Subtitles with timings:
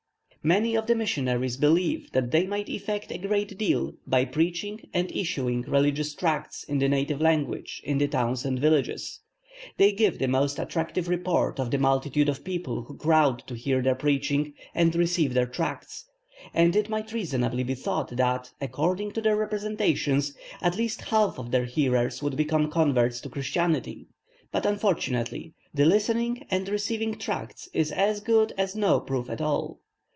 [0.43, 5.11] Many of the missionaries believe that they might effect a great deal by preaching and
[5.15, 9.19] issuing religious tracts in the native language in the towns and villages.
[9.77, 13.83] They give the most attractive report of the multitude of people who crowd to hear
[13.83, 16.05] their preaching and receive their tracts,
[16.55, 21.51] and it might reasonably be thought that, according to their representations, at least half of
[21.51, 24.07] their hearers would become converts to Christianity;
[24.51, 29.79] but unfortunately the listening and receiving tracts is as good as no proof at all.